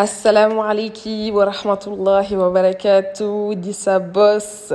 Assalamu 0.00 0.62
alaikum 0.62 1.34
wa 1.34 1.46
rahmatullahi 1.46 2.36
wa 2.36 2.50
barakatuh, 2.50 3.56
Nissa 3.56 3.98
Boss. 3.98 4.72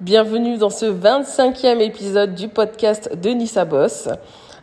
Bienvenue 0.00 0.56
dans 0.56 0.70
ce 0.70 0.86
25e 0.86 1.78
épisode 1.80 2.34
du 2.34 2.48
podcast 2.48 3.14
de 3.14 3.28
Nissa 3.32 3.66
Boss. 3.66 4.08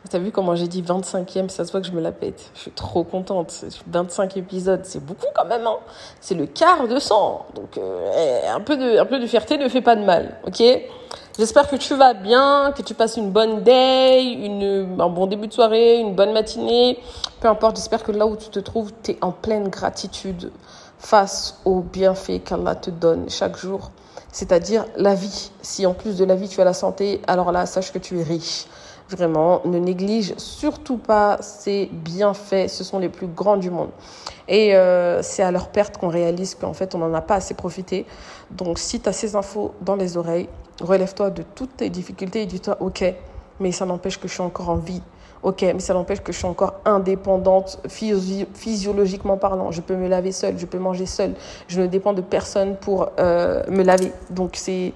T'as 0.10 0.18
vu 0.18 0.32
comment 0.32 0.56
j'ai 0.56 0.68
dit 0.68 0.82
25e, 0.82 1.50
ça 1.50 1.64
se 1.64 1.72
voit 1.72 1.82
que 1.82 1.86
je 1.86 1.92
me 1.92 2.02
la 2.02 2.12
pète. 2.12 2.50
Je 2.56 2.62
suis 2.62 2.72
trop 2.72 3.04
contente. 3.04 3.54
25 3.86 4.36
épisodes, 4.38 4.82
c'est 4.84 5.06
beaucoup 5.06 5.28
quand 5.35 5.46
même. 5.46 5.67
Hein 5.67 5.78
c'est 6.21 6.33
le 6.33 6.47
quart 6.47 6.87
de 6.87 6.97
100. 6.97 7.46
Donc 7.53 7.78
euh, 7.78 8.41
un, 8.51 8.62
peu 8.62 8.78
de, 8.78 8.97
un 8.97 9.05
peu 9.05 9.19
de 9.19 9.28
fierté 9.28 9.60
ne 9.60 9.69
fait 9.69 9.81
pas 9.81 9.96
de 9.96 10.03
mal, 10.03 10.39
ok? 10.47 10.63
J'espère 11.38 11.70
que 11.70 11.76
tu 11.76 11.96
vas 11.96 12.14
bien, 12.14 12.74
que 12.76 12.82
tu 12.82 12.94
passes 12.94 13.16
une 13.16 13.32
bonne 13.32 13.64
day, 13.64 14.24
une, 14.24 15.00
un 15.00 15.10
bon 15.10 15.26
début 15.28 15.48
de 15.48 15.54
soirée, 15.54 16.00
une 16.00 16.14
bonne 16.14 16.34
matinée. 16.34 17.00
Peu 17.40 17.48
importe, 17.48 17.78
j'espère 17.78 18.04
que 18.04 18.12
là 18.12 18.26
où 18.26 18.36
tu 18.36 18.50
te 18.50 18.59
trouves, 18.59 18.91
tu 19.04 19.12
es 19.12 19.18
en 19.22 19.32
pleine 19.32 19.70
gratitude 19.70 20.52
face 20.98 21.60
aux 21.64 21.80
bienfaits 21.80 22.44
qu'Allah 22.44 22.76
te 22.76 22.90
donne 22.90 23.30
chaque 23.30 23.58
jour. 23.58 23.92
C'est-à-dire 24.32 24.86
la 24.98 25.16
vie. 25.16 25.52
Si 25.62 25.86
en 25.86 25.94
plus 25.94 26.18
de 26.18 26.26
la 26.26 26.36
vie, 26.36 26.50
tu 26.50 26.60
as 26.60 26.66
la 26.66 26.73
santé, 26.73 27.22
alors 27.26 27.52
là, 27.52 27.66
sache 27.66 27.94
que 27.94 28.00
tu 28.00 28.20
es 28.20 28.23
riche. 28.23 28.66
Vraiment, 29.09 29.62
ne 29.66 29.80
néglige 29.80 30.36
surtout 30.38 30.98
pas 30.98 31.38
ces 31.42 31.90
bienfaits. 31.92 32.68
Ce 32.68 32.84
sont 32.84 33.00
les 33.00 33.09
plus 33.09 33.28
grands 33.28 33.58
du 33.58 33.72
monde. 33.72 33.90
Et 34.48 34.76
euh, 34.76 35.22
c'est 35.23 35.42
à 35.42 35.52
leur 35.52 35.70
perte 35.70 35.98
qu'on 35.98 36.09
réalise 36.09 36.56
qu'en 36.56 36.73
fait, 36.73 36.96
on 36.96 36.98
n'en 36.98 37.14
a 37.14 37.22
pas 37.22 37.36
assez 37.36 37.54
profité. 37.54 38.06
Donc, 38.52 38.78
si 38.78 39.00
tu 39.00 39.08
as 39.08 39.14
ces 39.14 39.36
infos 39.36 39.73
dans 39.82 39.96
les 39.96 40.18
oreilles, 40.18 40.50
relève-toi 40.82 41.30
de 41.30 41.44
toutes 41.56 41.78
tes 41.78 41.90
difficultés 41.90 42.44
et 42.44 42.46
dis-toi, 42.46 42.78
OK, 42.80 43.04
mais 43.60 43.72
ça 43.72 43.86
n'empêche 43.86 44.20
que 44.20 44.28
je 44.28 44.34
suis 44.34 44.42
encore 44.42 44.70
en 44.70 44.76
vie. 44.76 45.02
Ok, 45.42 45.62
mais 45.62 45.80
ça 45.80 45.94
n'empêche 45.94 46.22
que 46.22 46.34
je 46.34 46.38
suis 46.38 46.48
encore 46.48 46.76
indépendante 46.84 47.80
physiologiquement 47.88 49.38
parlant. 49.38 49.72
Je 49.72 49.80
peux 49.80 49.96
me 49.96 50.10
laver 50.10 50.34
seule, 50.34 50.58
je 50.58 50.66
peux 50.66 50.80
manger 50.80 51.06
seule. 51.06 51.34
Je 51.68 51.80
ne 51.80 51.88
dépends 51.88 52.12
de 52.12 52.22
personne 52.22 52.76
pour 52.76 53.10
euh, 53.20 53.64
me 53.70 53.84
laver. 53.84 54.12
Donc 54.31 54.52
c'est 54.56 54.94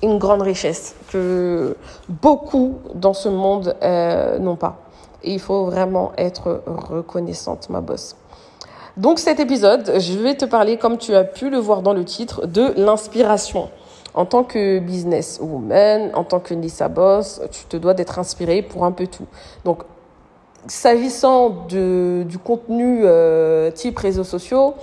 une 0.00 0.18
grande 0.18 0.42
richesse 0.42 0.94
que 1.10 1.76
beaucoup 2.08 2.78
dans 2.94 3.14
ce 3.14 3.28
monde 3.28 3.76
euh, 3.82 4.38
n'ont 4.38 4.56
pas. 4.56 4.78
Et 5.24 5.32
il 5.32 5.40
faut 5.40 5.64
vraiment 5.64 6.12
être 6.16 6.62
reconnaissante, 6.66 7.68
ma 7.68 7.80
bosse. 7.80 8.16
Donc 8.96 9.18
cet 9.18 9.40
épisode, 9.40 9.98
je 9.98 10.18
vais 10.18 10.36
te 10.36 10.44
parler, 10.44 10.76
comme 10.76 10.98
tu 10.98 11.14
as 11.14 11.24
pu 11.24 11.50
le 11.50 11.58
voir 11.58 11.82
dans 11.82 11.94
le 11.94 12.04
titre, 12.04 12.46
de 12.46 12.74
l'inspiration. 12.76 13.70
En 14.14 14.26
tant 14.26 14.44
que 14.44 14.78
business 14.78 15.38
woman, 15.42 16.10
en 16.14 16.24
tant 16.24 16.40
que 16.40 16.54
Nissa 16.54 16.88
Boss, 16.88 17.40
tu 17.50 17.64
te 17.64 17.76
dois 17.76 17.94
d'être 17.94 18.18
inspiré 18.18 18.62
pour 18.62 18.84
un 18.84 18.92
peu 18.92 19.06
tout. 19.06 19.26
Donc 19.64 19.84
S'agissant 20.68 21.66
du 21.68 22.38
contenu 22.38 23.00
euh, 23.02 23.72
type 23.72 23.98
réseaux 23.98 24.22
sociaux, 24.22 24.74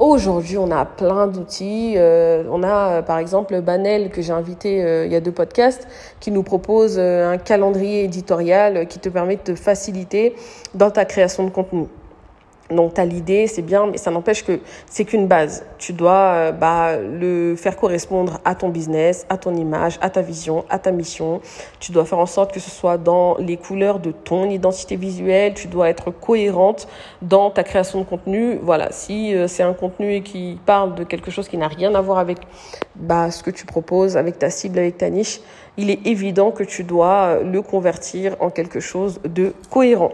aujourd'hui 0.00 0.58
on 0.58 0.72
a 0.72 0.84
plein 0.84 1.28
d'outils. 1.28 1.94
Euh, 1.96 2.42
on 2.50 2.64
a 2.64 2.88
euh, 2.88 3.02
par 3.02 3.18
exemple 3.18 3.60
Banel 3.60 4.10
que 4.10 4.20
j'ai 4.20 4.32
invité 4.32 5.04
il 5.06 5.12
y 5.12 5.14
a 5.14 5.20
deux 5.20 5.30
podcasts 5.30 5.86
qui 6.18 6.32
nous 6.32 6.42
propose 6.42 6.98
un 6.98 7.38
calendrier 7.38 8.02
éditorial 8.02 8.88
qui 8.88 8.98
te 8.98 9.08
permet 9.08 9.36
de 9.36 9.42
te 9.42 9.54
faciliter 9.54 10.34
dans 10.74 10.90
ta 10.90 11.04
création 11.04 11.44
de 11.44 11.50
contenu. 11.50 11.86
Donc, 12.70 12.94
tu 12.94 13.00
as 13.00 13.06
l'idée, 13.06 13.46
c'est 13.46 13.62
bien, 13.62 13.86
mais 13.86 13.96
ça 13.96 14.10
n'empêche 14.10 14.44
que 14.44 14.60
c'est 14.86 15.04
qu'une 15.04 15.26
base. 15.26 15.64
Tu 15.78 15.92
dois 15.92 16.12
euh, 16.12 16.52
bah, 16.52 16.98
le 16.98 17.56
faire 17.56 17.76
correspondre 17.76 18.40
à 18.44 18.54
ton 18.54 18.68
business, 18.68 19.26
à 19.30 19.38
ton 19.38 19.54
image, 19.54 19.98
à 20.02 20.10
ta 20.10 20.20
vision, 20.20 20.64
à 20.68 20.78
ta 20.78 20.90
mission. 20.90 21.40
Tu 21.80 21.92
dois 21.92 22.04
faire 22.04 22.18
en 22.18 22.26
sorte 22.26 22.52
que 22.52 22.60
ce 22.60 22.70
soit 22.70 22.98
dans 22.98 23.36
les 23.38 23.56
couleurs 23.56 24.00
de 24.00 24.10
ton 24.10 24.50
identité 24.50 24.96
visuelle. 24.96 25.54
Tu 25.54 25.68
dois 25.68 25.88
être 25.88 26.10
cohérente 26.10 26.88
dans 27.22 27.50
ta 27.50 27.64
création 27.64 28.00
de 28.00 28.04
contenu. 28.04 28.58
Voilà, 28.62 28.92
si 28.92 29.34
euh, 29.34 29.48
c'est 29.48 29.62
un 29.62 29.72
contenu 29.74 30.22
qui 30.22 30.58
parle 30.66 30.94
de 30.94 31.04
quelque 31.04 31.30
chose 31.30 31.48
qui 31.48 31.56
n'a 31.56 31.68
rien 31.68 31.94
à 31.94 32.02
voir 32.02 32.18
avec 32.18 32.38
bah, 32.96 33.30
ce 33.30 33.42
que 33.42 33.50
tu 33.50 33.64
proposes, 33.64 34.16
avec 34.18 34.38
ta 34.38 34.50
cible, 34.50 34.78
avec 34.78 34.98
ta 34.98 35.08
niche, 35.08 35.40
il 35.78 35.90
est 35.90 36.06
évident 36.06 36.50
que 36.50 36.64
tu 36.64 36.84
dois 36.84 37.38
euh, 37.38 37.44
le 37.44 37.62
convertir 37.62 38.36
en 38.40 38.50
quelque 38.50 38.80
chose 38.80 39.20
de 39.24 39.54
cohérent. 39.70 40.12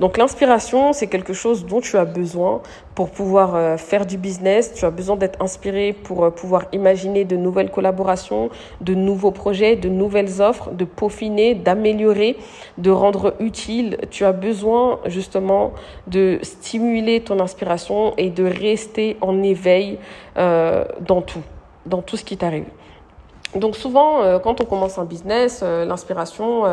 Donc 0.00 0.16
l'inspiration, 0.16 0.92
c'est 0.92 1.06
quelque 1.06 1.32
chose 1.32 1.66
dont 1.66 1.80
tu 1.80 1.96
as 1.96 2.04
besoin 2.04 2.62
pour 2.94 3.10
pouvoir 3.10 3.54
euh, 3.54 3.76
faire 3.76 4.06
du 4.06 4.16
business. 4.16 4.74
Tu 4.74 4.84
as 4.84 4.90
besoin 4.90 5.16
d'être 5.16 5.40
inspiré 5.42 5.92
pour 5.92 6.24
euh, 6.24 6.30
pouvoir 6.30 6.64
imaginer 6.72 7.24
de 7.24 7.36
nouvelles 7.36 7.70
collaborations, 7.70 8.50
de 8.80 8.94
nouveaux 8.94 9.30
projets, 9.30 9.76
de 9.76 9.88
nouvelles 9.88 10.40
offres, 10.40 10.70
de 10.70 10.84
peaufiner, 10.84 11.54
d'améliorer, 11.54 12.36
de 12.78 12.90
rendre 12.90 13.34
utile. 13.40 13.98
Tu 14.10 14.24
as 14.24 14.32
besoin 14.32 14.98
justement 15.06 15.72
de 16.06 16.38
stimuler 16.42 17.20
ton 17.20 17.40
inspiration 17.40 18.14
et 18.16 18.30
de 18.30 18.44
rester 18.44 19.16
en 19.20 19.42
éveil 19.42 19.98
euh, 20.38 20.84
dans 21.00 21.22
tout, 21.22 21.42
dans 21.86 22.02
tout 22.02 22.16
ce 22.16 22.24
qui 22.24 22.36
t'arrive. 22.36 22.66
Donc 23.54 23.76
souvent, 23.76 24.40
quand 24.42 24.62
on 24.62 24.64
commence 24.64 24.96
un 24.96 25.04
business, 25.04 25.62
l'inspiration, 25.62 26.64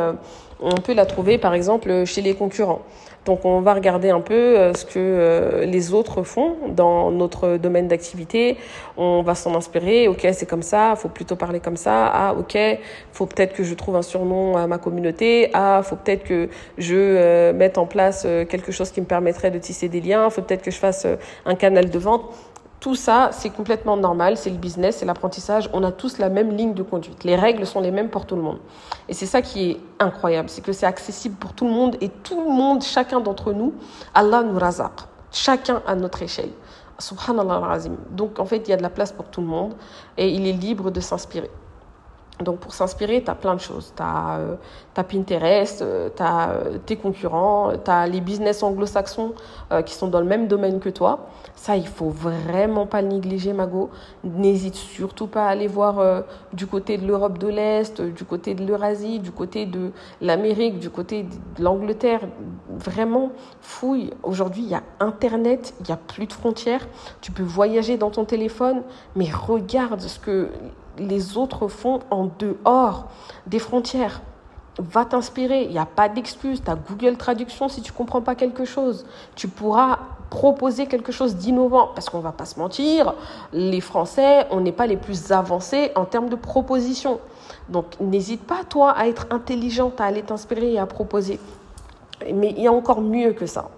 on 0.62 0.76
peut 0.76 0.94
la 0.94 1.06
trouver 1.06 1.38
par 1.38 1.54
exemple 1.54 2.06
chez 2.06 2.22
les 2.22 2.36
concurrents. 2.36 2.84
Donc 3.30 3.46
on 3.46 3.62
va 3.62 3.76
regarder 3.76 4.10
un 4.10 4.22
peu 4.22 4.34
euh, 4.34 4.74
ce 4.74 4.86
que 4.86 4.94
euh, 4.98 5.64
les 5.64 5.94
autres 5.94 6.24
font 6.24 6.56
dans 6.70 7.12
notre 7.12 7.58
domaine 7.58 7.88
d'activité. 7.88 8.58
On 8.98 9.22
va 9.22 9.36
s'en 9.36 9.54
inspirer. 9.54 10.08
Ok, 10.08 10.28
c'est 10.34 10.48
comme 10.48 10.64
ça. 10.64 10.96
Faut 10.96 11.10
plutôt 11.10 11.36
parler 11.36 11.60
comme 11.60 11.78
ça. 11.78 12.08
Ah, 12.08 12.34
ok. 12.34 12.58
Faut 13.12 13.28
peut-être 13.28 13.54
que 13.54 13.64
je 13.64 13.76
trouve 13.76 13.96
un 13.98 14.02
surnom 14.02 14.58
à 14.58 14.66
ma 14.66 14.80
communauté. 14.80 15.52
Ah, 15.54 15.82
faut 15.84 15.96
peut-être 15.96 16.24
que 16.24 16.50
je 16.80 16.96
euh, 16.96 17.54
mette 17.54 17.78
en 17.78 17.86
place 17.86 18.26
quelque 18.50 18.72
chose 18.72 18.90
qui 18.90 19.00
me 19.00 19.06
permettrait 19.06 19.52
de 19.52 19.60
tisser 19.60 19.90
des 19.90 20.02
liens. 20.02 20.28
Faut 20.32 20.42
peut-être 20.42 20.64
que 20.64 20.72
je 20.72 20.80
fasse 20.80 21.06
un 21.46 21.54
canal 21.54 21.92
de 21.92 22.00
vente. 22.00 22.34
Tout 22.80 22.96
ça, 22.96 23.32
c'est 23.34 23.50
complètement 23.50 23.98
normal, 23.98 24.38
c'est 24.38 24.50
le 24.50 24.56
business, 24.56 24.98
c'est 24.98 25.06
l'apprentissage. 25.06 25.70
On 25.74 25.84
a 25.84 25.92
tous 25.92 26.18
la 26.18 26.30
même 26.30 26.56
ligne 26.56 26.74
de 26.74 26.84
conduite. 26.84 27.26
Les 27.26 27.36
règles 27.36 27.66
sont 27.66 27.82
les 27.82 27.92
mêmes 27.92 28.10
pour 28.10 28.26
tout 28.26 28.38
le 28.38 28.42
monde. 28.42 28.60
Et 29.10 29.14
c'est 29.14 29.26
ça 29.26 29.42
qui 29.42 29.72
est 29.72 29.78
incroyable, 30.00 30.50
c'est 30.50 30.62
que 30.62 30.72
c'est 30.72 30.86
accessible 30.86 31.36
pour 31.36 31.52
tout 31.52 31.66
le 31.66 31.72
monde 31.72 31.98
et 32.00 32.08
tout 32.08 32.40
le 32.40 32.50
monde, 32.50 32.82
chacun 32.82 33.20
d'entre 33.20 33.52
nous, 33.52 33.74
Allah 34.14 34.44
nous 34.44 34.58
razaq. 34.58 34.94
Chacun 35.32 35.82
à 35.86 35.96
notre 35.96 36.22
échelle. 36.22 36.52
Subhanallah. 36.98 37.80
Donc 38.12 38.40
en 38.40 38.46
fait, 38.46 38.58
il 38.58 38.70
y 38.70 38.74
a 38.74 38.78
de 38.78 38.82
la 38.82 38.90
place 38.90 39.12
pour 39.12 39.26
tout 39.26 39.42
le 39.42 39.48
monde 39.48 39.74
et 40.18 40.30
il 40.30 40.48
est 40.48 40.54
libre 40.54 40.90
de 40.90 41.02
s'inspirer. 41.02 41.52
Donc 42.44 42.60
pour 42.60 42.74
s'inspirer, 42.74 43.22
tu 43.22 43.30
as 43.30 43.36
plein 43.36 43.54
de 43.54 43.60
choses. 43.60 43.94
Tu 43.96 44.02
as, 44.02 44.38
euh, 44.38 44.56
Pinterest, 44.94 45.82
euh, 45.82 46.10
tu 46.14 46.22
as 46.22 46.50
euh, 46.50 46.78
tes 46.86 46.98
concurrents, 46.98 47.72
tu 47.84 47.90
as 47.90 48.06
les 48.08 48.20
business 48.20 48.64
anglo-saxons 48.64 49.34
qui 49.86 49.94
sont 49.94 50.08
dans 50.08 50.20
le 50.20 50.26
même 50.26 50.48
domaine 50.48 50.80
que 50.80 50.90
toi. 50.90 51.28
Ça, 51.56 51.78
il 51.78 51.88
faut 51.88 52.10
vraiment 52.10 52.86
pas 52.88 53.02
le 53.02 53.10
négliger, 53.10 53.54
Mago. 53.54 53.90
N'hésite 54.24 54.76
surtout 54.76 55.28
pas 55.28 55.46
à 55.46 55.50
aller 55.50 55.68
voir 55.68 56.24
du 56.54 56.66
côté 56.66 56.98
de 56.98 57.06
l'Europe 57.06 57.38
de 57.38 57.48
l'Est, 57.48 58.02
du 58.02 58.24
côté 58.26 58.56
de 58.56 58.66
l'Eurasie, 58.66 59.20
du 59.20 59.32
côté 59.32 59.66
de 59.66 59.92
l'Amérique, 60.22 60.80
du 60.80 60.90
côté 60.90 61.24
de 61.24 61.64
l'Angleterre. 61.64 62.22
Vraiment, 62.70 63.32
fouille. 63.62 64.12
Aujourd'hui, 64.24 64.64
il 64.64 64.70
y 64.70 64.76
a 64.76 64.84
Internet, 65.00 65.74
il 65.82 65.86
n'y 65.86 65.92
a 65.92 65.98
plus 65.98 66.26
de 66.26 66.34
frontières. 66.34 66.88
Tu 67.22 67.32
peux 67.32 67.44
voyager 67.44 67.98
dans 67.98 68.10
ton 68.10 68.26
téléphone, 68.26 68.82
mais 69.16 69.30
regarde 69.32 70.02
ce 70.02 70.20
que 70.20 70.50
les 71.00 71.38
autres 71.38 71.68
font 71.68 72.00
en 72.12 72.30
dehors 72.40 73.08
des 73.48 73.60
frontières. 73.60 74.22
Va 74.78 75.04
t'inspirer, 75.04 75.64
il 75.64 75.72
n'y 75.72 75.80
a 75.80 75.86
pas 75.86 76.08
d'excuse, 76.08 76.62
tu 76.64 76.72
as 76.72 76.76
Google 76.76 77.18
Traduction 77.18 77.68
si 77.68 77.82
tu 77.82 77.92
comprends 77.92 78.22
pas 78.22 78.36
quelque 78.36 78.64
chose. 78.64 79.06
Tu 79.36 79.48
pourras 79.48 80.00
proposer 80.30 80.86
quelque 80.86 81.12
chose 81.12 81.36
d'innovant, 81.36 81.90
parce 81.94 82.10
qu'on 82.10 82.20
va 82.20 82.32
pas 82.32 82.46
se 82.46 82.60
mentir, 82.60 83.14
les 83.52 83.82
Français, 83.82 84.46
on 84.52 84.62
n'est 84.62 84.72
pas 84.72 84.88
les 84.88 84.96
plus 84.96 85.32
avancés 85.32 85.92
en 85.96 86.06
termes 86.06 86.30
de 86.30 86.36
propositions. 86.36 87.20
Donc 87.68 88.00
n'hésite 88.00 88.46
pas, 88.46 88.64
toi, 88.68 88.92
à 88.92 89.08
être 89.08 89.28
intelligente, 89.32 90.00
à 90.00 90.06
aller 90.06 90.22
t'inspirer 90.22 90.74
et 90.74 90.80
à 90.80 90.86
proposer. 90.86 91.40
Mais 92.34 92.54
il 92.56 92.64
y 92.64 92.68
a 92.68 92.72
encore 92.72 93.02
mieux 93.02 93.34
que 93.34 93.48
ça. 93.48 93.70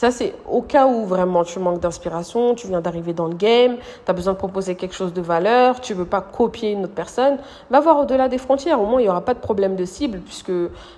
Ça, 0.00 0.10
c'est 0.10 0.32
au 0.50 0.62
cas 0.62 0.86
où 0.86 1.04
vraiment 1.04 1.44
tu 1.44 1.58
manques 1.58 1.80
d'inspiration, 1.80 2.54
tu 2.54 2.68
viens 2.68 2.80
d'arriver 2.80 3.12
dans 3.12 3.26
le 3.26 3.34
game, 3.34 3.76
tu 3.76 4.10
as 4.10 4.14
besoin 4.14 4.32
de 4.32 4.38
proposer 4.38 4.74
quelque 4.74 4.94
chose 4.94 5.12
de 5.12 5.20
valeur, 5.20 5.82
tu 5.82 5.92
veux 5.92 6.06
pas 6.06 6.22
copier 6.22 6.70
une 6.70 6.84
autre 6.84 6.94
personne, 6.94 7.36
va 7.68 7.80
voir 7.80 7.98
au-delà 7.98 8.30
des 8.30 8.38
frontières. 8.38 8.80
Au 8.80 8.86
moins, 8.86 8.98
il 9.02 9.04
n'y 9.04 9.10
aura 9.10 9.20
pas 9.20 9.34
de 9.34 9.40
problème 9.40 9.76
de 9.76 9.84
cible, 9.84 10.20
puisque 10.20 10.52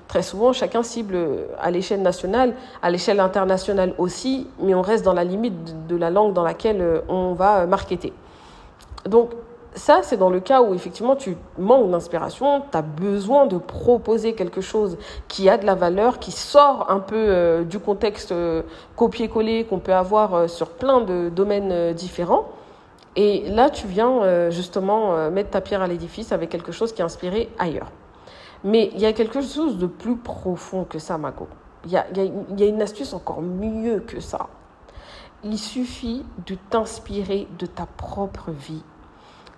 très 0.06 0.22
souvent, 0.22 0.52
chacun 0.52 0.84
cible 0.84 1.19
à 1.60 1.72
l'échelle 1.72 2.00
nationale, 2.00 2.54
à 2.81 2.90
l'échelle 2.90 3.19
internationale 3.19 3.93
aussi, 3.99 4.46
mais 4.60 4.72
on 4.72 4.82
reste 4.82 5.05
dans 5.05 5.14
la 5.14 5.25
limite 5.25 5.88
de 5.88 5.96
la 5.96 6.08
langue 6.08 6.32
dans 6.32 6.44
laquelle 6.44 7.02
on 7.08 7.32
va 7.32 7.66
marketer. 7.66 8.12
Donc, 9.08 9.31
ça, 9.74 10.00
c'est 10.02 10.16
dans 10.16 10.28
le 10.28 10.40
cas 10.40 10.62
où 10.62 10.74
effectivement 10.74 11.16
tu 11.16 11.36
manques 11.58 11.90
d'inspiration, 11.90 12.62
tu 12.70 12.76
as 12.76 12.82
besoin 12.82 13.46
de 13.46 13.56
proposer 13.56 14.34
quelque 14.34 14.60
chose 14.60 14.98
qui 15.28 15.48
a 15.48 15.56
de 15.56 15.64
la 15.64 15.74
valeur, 15.74 16.19
qui 16.19 16.30
sort 16.30 16.90
un 16.90 17.00
peu 17.00 17.16
euh, 17.16 17.64
du 17.64 17.78
contexte 17.78 18.32
euh, 18.32 18.62
copier-coller 18.96 19.64
qu'on 19.64 19.78
peut 19.78 19.94
avoir 19.94 20.34
euh, 20.34 20.46
sur 20.46 20.70
plein 20.70 21.00
de 21.00 21.30
domaines 21.30 21.94
différents. 21.94 22.48
Et 23.16 23.48
là, 23.48 23.69
tu 23.69 23.86
viens 23.86 24.48
justement 24.48 25.30
mettre 25.30 25.50
ta 25.50 25.60
pierre 25.60 25.82
à 25.82 25.86
l'édifice 25.86 26.32
avec 26.32 26.48
quelque 26.48 26.72
chose 26.72 26.94
qui 26.94 27.02
est 27.02 27.04
inspiré 27.04 27.50
ailleurs. 27.58 27.92
Mais 28.64 28.90
il 28.94 29.00
y 29.00 29.04
a 29.04 29.12
quelque 29.12 29.42
chose 29.42 29.76
de 29.76 29.86
plus 29.86 30.16
profond 30.16 30.84
que 30.84 30.98
ça, 30.98 31.19
Mago. 31.19 31.46
Il 31.84 31.92
y 31.92 31.98
a 31.98 32.66
une 32.66 32.80
astuce 32.80 33.12
encore 33.12 33.42
mieux 33.42 34.00
que 34.00 34.19
ça. 34.19 34.46
il 35.44 35.58
suffit 35.58 36.24
de 36.46 36.56
t'inspirer 36.70 37.48
de 37.58 37.66
ta 37.66 37.84
propre 37.84 38.50
vie. 38.50 38.82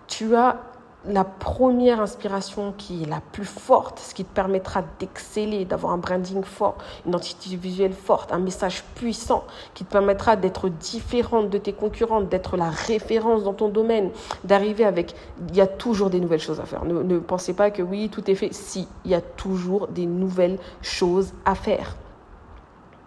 Tu 0.07 0.35
as 0.37 0.61
la 1.07 1.25
première 1.25 2.01
inspiration 2.01 2.73
qui 2.77 3.03
est 3.03 3.07
la 3.07 3.21
plus 3.33 3.45
forte, 3.45 3.99
ce 3.99 4.15
qui 4.15 4.25
te 4.25 4.35
permettra 4.35 4.83
d'exceller, 4.99 5.65
d'avoir 5.65 5.93
un 5.93 5.99
branding 5.99 6.43
fort, 6.43 6.77
une 7.05 7.11
identité 7.11 7.57
visuelle 7.57 7.93
forte, 7.93 8.33
un 8.33 8.39
message 8.39 8.83
puissant 8.95 9.45
qui 9.75 9.85
te 9.85 9.93
permettra 9.93 10.37
d'être 10.37 10.69
différente 10.69 11.51
de 11.51 11.59
tes 11.59 11.73
concurrents, 11.73 12.23
d'être 12.23 12.57
la 12.57 12.71
référence 12.71 13.45
dans 13.45 13.53
ton 13.53 13.69
domaine, 13.69 14.11
d'arriver 14.45 14.85
avec... 14.85 15.15
Il 15.49 15.57
y 15.57 15.61
a 15.61 15.67
toujours 15.67 16.11
des 16.11 16.21
nouvelles 16.21 16.41
choses 16.41 16.61
à 16.61 16.65
faire. 16.65 16.85
Ne, 16.85 17.03
ne 17.03 17.19
pensez 17.19 17.53
pas 17.53 17.71
que 17.71 17.83
oui, 17.83 18.09
tout 18.09 18.31
est 18.31 18.35
fait. 18.35 18.53
Si, 18.53 18.89
il 19.05 19.11
y 19.11 19.15
a 19.15 19.21
toujours 19.21 19.89
des 19.89 20.07
nouvelles 20.07 20.59
choses 20.81 21.35
à 21.45 21.55
faire. 21.55 21.97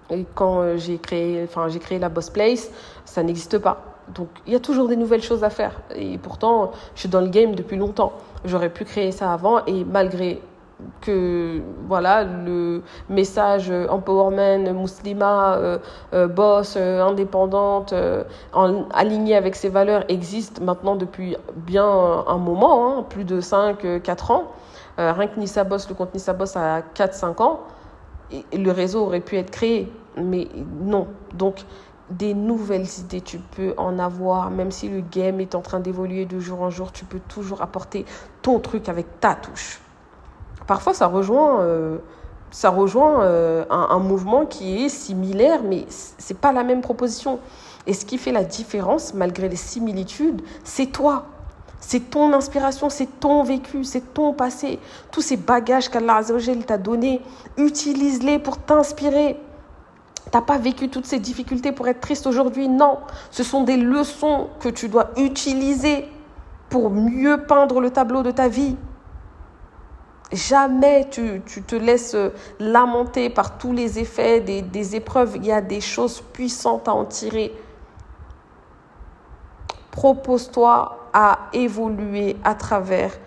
Et 0.09 0.25
quand 0.35 0.61
euh, 0.61 0.77
j'ai 0.77 0.99
créé, 0.99 1.43
enfin, 1.43 1.67
j'ai 1.67 1.79
créé 1.79 1.99
la 1.99 2.09
Boss 2.09 2.29
Place, 2.29 2.69
ça 3.05 3.23
n'existe 3.23 3.57
pas. 3.57 3.96
Donc 4.13 4.29
il 4.45 4.53
y 4.53 4.55
a 4.55 4.59
toujours 4.59 4.87
des 4.87 4.95
nouvelles 4.95 5.23
choses 5.23 5.43
à 5.43 5.49
faire. 5.49 5.79
Et 5.95 6.17
pourtant, 6.17 6.71
je 6.95 7.01
suis 7.01 7.09
dans 7.09 7.21
le 7.21 7.29
game 7.29 7.55
depuis 7.55 7.77
longtemps. 7.77 8.13
J'aurais 8.45 8.69
pu 8.69 8.85
créer 8.85 9.11
ça 9.11 9.33
avant 9.33 9.65
et 9.65 9.83
malgré 9.83 10.41
que 11.01 11.61
voilà 11.87 12.23
le 12.23 12.83
message 13.09 13.71
empowerment 13.89 14.73
muslima 14.73 15.55
euh, 15.55 15.79
euh, 16.13 16.27
boss 16.27 16.75
euh, 16.77 17.01
indépendante 17.01 17.93
en, 18.53 18.85
avec 18.91 19.55
ses 19.55 19.69
valeurs 19.69 20.03
existe 20.07 20.61
maintenant 20.61 20.95
depuis 20.95 21.35
bien 21.55 21.87
un 22.27 22.37
moment 22.37 22.99
hein, 22.99 23.05
plus 23.09 23.23
de 23.23 23.41
5 23.41 24.01
4 24.03 24.31
ans 24.31 24.43
rien 24.97 25.27
que 25.27 25.39
Nissa 25.39 25.63
Boss 25.63 25.89
le 25.89 25.95
compte 25.95 26.13
Nissa 26.13 26.33
Boss 26.33 26.55
a 26.55 26.81
4 26.93 27.13
5 27.13 27.41
ans 27.41 27.61
le 28.53 28.71
réseau 28.71 29.05
aurait 29.05 29.19
pu 29.19 29.37
être 29.37 29.51
créé 29.51 29.91
mais 30.15 30.47
non 30.81 31.07
donc 31.33 31.65
des 32.09 32.33
nouvelles 32.33 32.87
idées, 32.99 33.21
tu 33.21 33.37
peux 33.37 33.73
en 33.77 33.99
avoir, 33.99 34.49
même 34.49 34.71
si 34.71 34.89
le 34.89 35.01
game 35.01 35.39
est 35.41 35.55
en 35.55 35.61
train 35.61 35.79
d'évoluer 35.79 36.25
de 36.25 36.39
jour 36.39 36.61
en 36.61 36.69
jour, 36.69 36.91
tu 36.91 37.05
peux 37.05 37.19
toujours 37.27 37.61
apporter 37.61 38.05
ton 38.41 38.59
truc 38.59 38.89
avec 38.89 39.19
ta 39.19 39.35
touche. 39.35 39.79
Parfois, 40.67 40.93
ça 40.93 41.07
rejoint, 41.07 41.61
euh, 41.61 41.97
ça 42.51 42.69
rejoint 42.69 43.23
euh, 43.23 43.65
un, 43.69 43.99
mouvement 43.99 44.45
qui 44.45 44.83
est 44.83 44.89
similaire, 44.89 45.61
mais 45.63 45.85
c'est 45.89 46.37
pas 46.37 46.51
la 46.51 46.63
même 46.63 46.81
proposition. 46.81 47.39
Et 47.85 47.93
ce 47.93 48.05
qui 48.05 48.17
fait 48.17 48.33
la 48.33 48.43
différence, 48.43 49.13
malgré 49.13 49.47
les 49.47 49.55
similitudes, 49.55 50.41
c'est 50.63 50.87
toi. 50.87 51.25
C'est 51.79 52.09
ton 52.09 52.33
inspiration, 52.33 52.89
c'est 52.89 53.19
ton 53.19 53.43
vécu, 53.43 53.83
c'est 53.83 54.13
ton 54.13 54.33
passé. 54.33 54.79
Tous 55.11 55.21
ces 55.21 55.37
bagages 55.37 55.89
qu'Allah 55.89 56.21
t'a 56.65 56.77
donnés, 56.77 57.21
utilise-les 57.55 58.39
pour 58.39 58.57
t'inspirer. 58.57 59.39
T'as 60.31 60.41
pas 60.41 60.57
vécu 60.57 60.89
toutes 60.89 61.05
ces 61.05 61.19
difficultés 61.19 61.71
pour 61.71 61.87
être 61.87 62.01
triste 62.01 62.27
aujourd'hui? 62.27 62.67
Non, 62.67 62.99
ce 63.31 63.43
sont 63.43 63.63
des 63.63 63.77
leçons 63.77 64.49
que 64.59 64.69
tu 64.69 64.89
dois 64.89 65.11
utiliser 65.17 66.09
pour 66.69 66.89
mieux 66.89 67.45
peindre 67.45 67.79
le 67.79 67.91
tableau 67.91 68.23
de 68.23 68.31
ta 68.31 68.47
vie. 68.47 68.75
Jamais 70.33 71.07
tu, 71.09 71.41
te 71.41 71.75
laisses 71.75 72.17
lamenter 72.59 73.29
par 73.29 73.57
tous 73.57 73.71
les 73.71 73.99
effets 73.99 74.41
des, 74.41 74.95
épreuves. 74.95 75.37
Il 75.37 75.45
y 75.45 75.51
a 75.53 75.61
des 75.61 75.79
choses 75.79 76.21
puissantes 76.33 76.89
à 76.89 76.93
en 76.93 77.05
tirer. 77.05 77.53
Propose-toi 79.91 81.09
à 81.13 81.39
évoluer 81.53 82.35
à 82.43 82.55
travers 82.55 83.17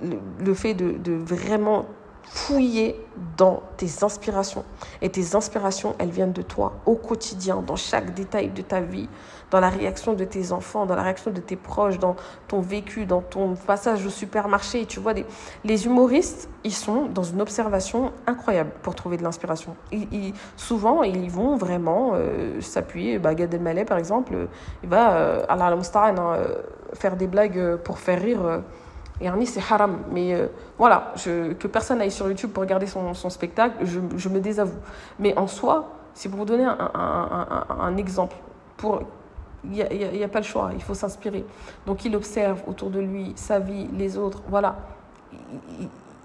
le, 0.00 0.54
fait 0.54 0.74
de 0.74 1.14
vraiment 1.14 1.86
fouiller 2.24 3.00
dans 3.36 3.62
tes 3.76 4.02
inspirations. 4.02 4.64
Et 5.02 5.08
tes 5.08 5.34
inspirations, 5.34 5.94
elles 5.98 6.10
viennent 6.10 6.32
de 6.32 6.42
toi 6.42 6.74
au 6.86 6.94
quotidien, 6.94 7.62
dans 7.66 7.76
chaque 7.76 8.14
détail 8.14 8.50
de 8.50 8.62
ta 8.62 8.80
vie, 8.80 9.08
dans 9.50 9.60
la 9.60 9.68
réaction 9.68 10.14
de 10.14 10.24
tes 10.24 10.52
enfants, 10.52 10.86
dans 10.86 10.96
la 10.96 11.02
réaction 11.02 11.30
de 11.30 11.40
tes 11.40 11.56
proches, 11.56 11.98
dans 11.98 12.16
ton 12.48 12.60
vécu, 12.60 13.06
dans 13.06 13.20
ton 13.20 13.54
passage 13.54 14.04
au 14.04 14.10
supermarché. 14.10 14.86
Tu 14.86 15.00
vois, 15.00 15.14
les 15.64 15.86
humoristes, 15.86 16.48
ils 16.64 16.74
sont 16.74 17.06
dans 17.06 17.22
une 17.22 17.40
observation 17.40 18.12
incroyable 18.26 18.70
pour 18.82 18.94
trouver 18.94 19.16
de 19.16 19.22
l'inspiration. 19.22 19.76
souvent, 20.56 21.02
ils 21.02 21.30
vont 21.30 21.56
vraiment 21.56 22.12
euh, 22.14 22.60
s'appuyer. 22.60 23.18
Bah, 23.18 23.34
Gad 23.34 23.54
Elmaleh, 23.54 23.84
par 23.84 23.98
exemple, 23.98 24.48
il 24.82 24.88
va, 24.88 25.14
euh, 25.14 25.44
à 25.48 25.56
la 25.56 25.66
hein, 25.66 26.14
euh, 26.18 26.62
faire 26.94 27.16
des 27.16 27.26
blagues 27.26 27.76
pour 27.76 27.98
faire 27.98 28.20
rire 28.20 28.62
et 29.20 29.46
c'est 29.46 29.60
haram. 29.60 29.98
Mais 30.10 30.34
euh, 30.34 30.46
voilà, 30.78 31.14
que 31.24 31.66
personne 31.66 32.00
aille 32.00 32.10
sur 32.10 32.28
YouTube 32.28 32.50
pour 32.50 32.62
regarder 32.62 32.86
son, 32.86 33.14
spectacle, 33.30 33.84
je, 33.84 34.28
me 34.28 34.40
désavoue. 34.40 34.78
Mais 35.18 35.36
en 35.38 35.46
soi, 35.46 35.90
c'est 36.14 36.28
pour 36.28 36.40
vous 36.40 36.44
donner 36.44 36.64
un, 36.64 37.96
exemple. 37.96 38.36
Pour 38.76 39.02
il 39.64 39.70
n'y 39.70 40.22
a, 40.22 40.26
a, 40.26 40.28
pas 40.28 40.40
le 40.40 40.44
choix, 40.44 40.70
il 40.74 40.82
faut 40.82 40.94
s'inspirer. 40.94 41.44
Donc 41.86 42.04
il 42.04 42.14
observe 42.14 42.62
autour 42.66 42.90
de 42.90 43.00
lui 43.00 43.32
sa 43.36 43.58
vie, 43.58 43.88
les 43.96 44.18
autres, 44.18 44.42
voilà. 44.48 44.76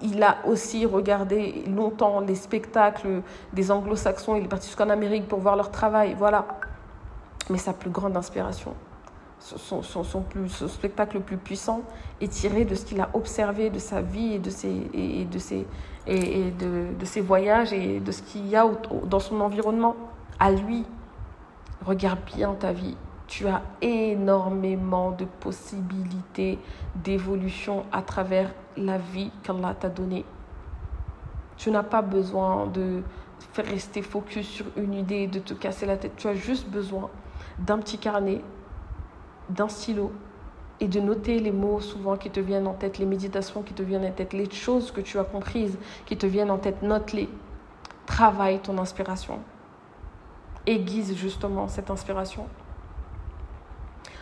Il, 0.02 0.22
a 0.24 0.38
aussi 0.46 0.86
regardé 0.86 1.64
longtemps 1.68 2.20
les 2.20 2.36
spectacles 2.36 3.22
des 3.54 3.72
anglo-saxons, 3.72 4.36
il 4.36 4.44
est 4.44 4.48
parti 4.48 4.68
jusqu'en 4.68 4.90
Amérique 4.90 5.28
pour 5.28 5.40
voir 5.40 5.56
leur 5.56 5.72
travail, 5.72 6.16
voilà. 6.18 6.46
Mais 7.50 7.58
sa 7.58 7.72
plus 7.72 7.90
grande 7.90 8.18
inspiration, 8.18 8.74
son, 9.40 9.82
son, 9.82 10.22
plus, 10.22 10.68
spectacle 10.68 11.18
le 11.18 11.24
plus 11.24 11.38
puissant 11.38 11.82
est 12.20 12.32
tiré 12.32 12.66
de 12.66 12.76
ce 12.76 12.86
qu'il 12.86 13.00
a 13.00 13.10
observé 13.14 13.70
de 13.70 13.80
sa 13.80 14.02
vie 14.02 14.34
et 14.34 14.40
de 14.40 14.50
ses, 14.50 14.90
et 14.94 15.26
de 15.26 15.40
ses, 15.40 15.66
et 16.08 16.52
de, 16.52 16.88
de 16.98 17.06
ses 17.06 17.22
voyages 17.22 17.72
et 17.72 18.00
de 18.00 18.12
ce 18.12 18.22
qu'il 18.22 18.48
y 18.48 18.56
a 18.56 18.70
dans 19.06 19.20
son 19.20 19.40
environnement. 19.40 19.96
À 20.40 20.52
lui, 20.52 20.86
regarde 21.86 22.20
bien 22.36 22.54
ta 22.54 22.74
vie. 22.74 22.98
Tu 23.28 23.48
as 23.48 23.62
énormément 23.82 25.12
de 25.12 25.26
possibilités 25.26 26.58
d'évolution 26.96 27.86
à 27.92 28.02
travers 28.02 28.52
la 28.76 28.98
vie 28.98 29.32
qu'Allah 29.44 29.76
t'a 29.80 29.90
donnée. 29.90 30.26
Tu 31.58 31.70
n'as 31.72 31.84
pas 31.84 32.02
besoin 32.02 32.68
de 32.68 33.04
rester 33.58 34.02
focus 34.02 34.48
sur 34.48 34.66
une 34.78 34.94
idée, 34.94 35.28
de 35.28 35.40
te 35.40 35.54
casser 35.54 35.86
la 35.86 35.98
tête. 35.98 36.14
Tu 36.18 36.28
as 36.28 36.34
juste 36.34 36.68
besoin 36.70 37.10
d'un 37.60 37.78
petit 37.78 37.98
carnet 37.98 38.42
d'un 39.50 39.68
stylo 39.68 40.12
et 40.80 40.88
de 40.88 41.00
noter 41.00 41.40
les 41.40 41.52
mots 41.52 41.82
souvent 41.82 42.16
qui 42.16 42.30
te 42.30 42.40
viennent 42.40 42.68
en 42.68 42.74
tête, 42.74 42.98
les 42.98 43.06
méditations 43.06 43.62
qui 43.62 43.74
te 43.74 43.84
viennent 43.84 44.06
en 44.06 44.12
tête, 44.12 44.34
les 44.34 44.50
choses 44.50 44.92
que 44.92 45.02
tu 45.02 45.20
as 45.20 45.24
comprises 45.24 45.78
qui 46.06 46.16
te 46.18 46.26
viennent 46.26 46.52
en 46.52 46.58
tête, 46.58 46.82
note-les. 46.82 47.30
Travaille 48.06 48.60
ton 48.60 48.78
inspiration. 48.78 49.40
Aiguise 50.66 51.16
justement 51.16 51.68
cette 51.68 51.92
inspiration. 51.92 52.48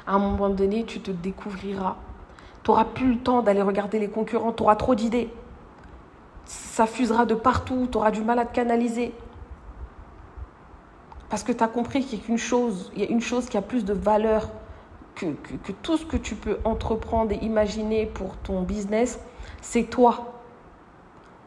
À 0.06 0.14
un 0.14 0.19
moment 0.19 0.50
donné, 0.50 0.84
tu 0.84 1.00
te 1.00 1.12
découvriras. 1.12 1.96
Tu 2.64 2.72
n'auras 2.72 2.86
plus 2.86 3.14
le 3.14 3.19
temps 3.19 3.42
d'aller 3.42 3.62
regarder 3.62 4.00
les 4.00 4.10
concurrents, 4.10 4.52
tu 4.52 4.64
auras 4.64 4.76
trop 4.76 4.96
d'idées. 4.96 5.30
Ça 6.46 6.86
fusera 6.88 7.26
de 7.26 7.36
partout, 7.36 7.88
tu 7.92 7.98
auras 7.98 8.12
du 8.12 8.22
mal 8.22 8.40
à 8.40 8.46
te 8.46 8.54
canaliser. 8.54 9.14
Parce 11.30 11.44
que 11.44 11.52
tu 11.52 11.64
as 11.64 11.68
compris 11.68 12.04
qu'il 12.04 12.19
y 12.19 12.22
a 12.22 12.26
qu'une 12.26 12.38
chose, 12.38 12.92
il 12.96 13.02
y 13.02 13.06
a 13.06 13.10
une 13.10 13.22
chose 13.22 13.48
qui 13.48 13.57
a 13.57 13.62
plus 13.62 13.86
de 13.86 13.94
valeur 13.94 14.50
que, 15.18 15.71
tout 15.71 15.97
ce 15.97 16.06
que 16.06 16.18
tu 16.18 16.36
peux 16.36 16.59
entreprendre 16.64 17.31
et 17.31 17.38
imaginer 17.38 18.06
pour 18.06 18.38
ton 18.38 18.62
business, 18.62 19.19
c'est 19.62 19.83
toi. 19.83 20.33